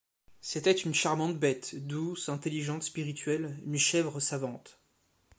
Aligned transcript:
C’était 0.39 0.71
une 0.73 0.95
charmante 0.95 1.37
bête, 1.37 1.75
douce, 1.85 2.27
intelligente, 2.29 2.81
spirituelle, 2.81 3.55
une 3.67 3.77
chèvre 3.77 4.19
savante. 4.19 4.79